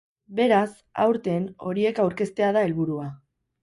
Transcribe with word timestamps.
Beraz, 0.39 0.69
aurten 1.05 1.47
horiek 1.69 2.05
aurkeztea 2.09 2.53
da 2.61 2.69
helburua. 2.71 3.11